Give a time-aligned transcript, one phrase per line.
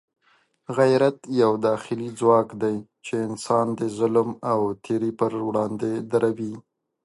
[0.77, 6.53] غیرت یو داخلي ځواک دی چې انسان د ظلم او تېري پر وړاندې دروي.